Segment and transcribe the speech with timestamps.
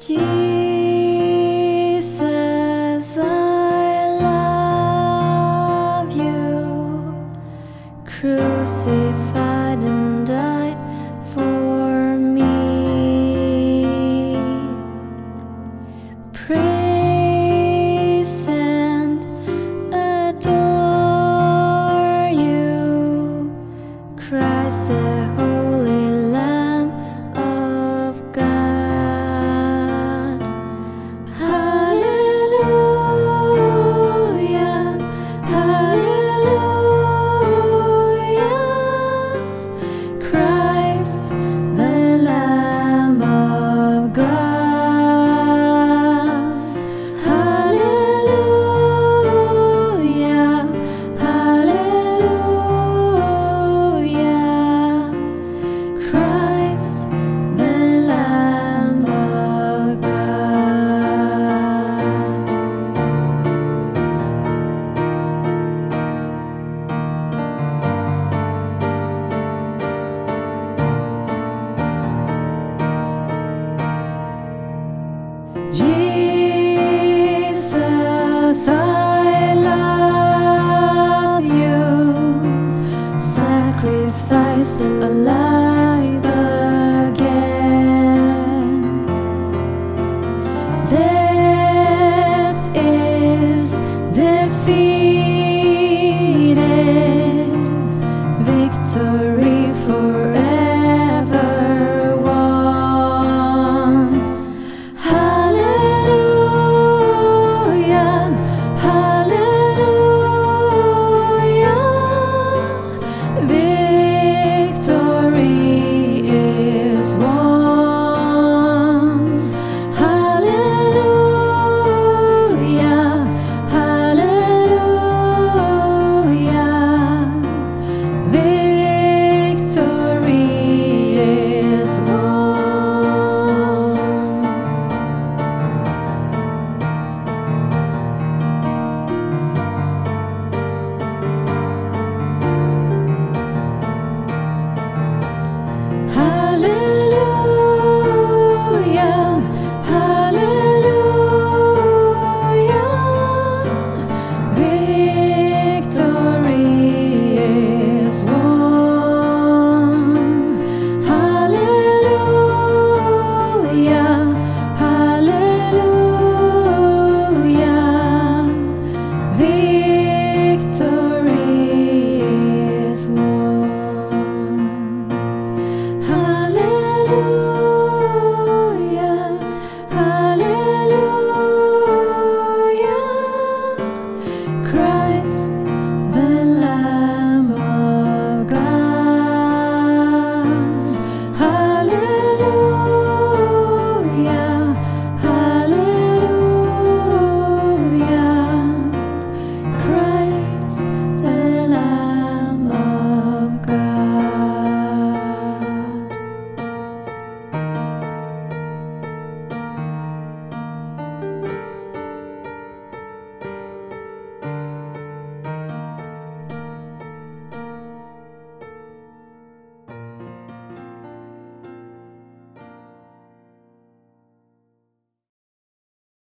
[0.00, 0.59] 记